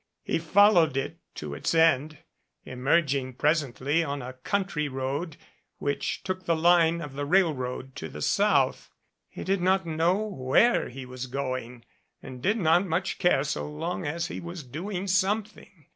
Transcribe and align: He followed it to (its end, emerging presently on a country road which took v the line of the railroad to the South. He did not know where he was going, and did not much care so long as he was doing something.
He 0.23 0.39
followed 0.39 0.97
it 0.97 1.19
to 1.35 1.53
(its 1.53 1.75
end, 1.75 2.17
emerging 2.65 3.35
presently 3.35 4.03
on 4.03 4.23
a 4.23 4.33
country 4.33 4.87
road 4.89 5.37
which 5.77 6.23
took 6.23 6.39
v 6.39 6.45
the 6.47 6.55
line 6.55 7.01
of 7.01 7.13
the 7.13 7.23
railroad 7.23 7.95
to 7.97 8.09
the 8.09 8.23
South. 8.23 8.89
He 9.29 9.43
did 9.43 9.61
not 9.61 9.85
know 9.85 10.15
where 10.25 10.89
he 10.89 11.05
was 11.05 11.27
going, 11.27 11.85
and 12.19 12.41
did 12.41 12.57
not 12.57 12.83
much 12.87 13.19
care 13.19 13.43
so 13.43 13.69
long 13.69 14.07
as 14.07 14.25
he 14.25 14.39
was 14.39 14.63
doing 14.63 15.05
something. 15.05 15.85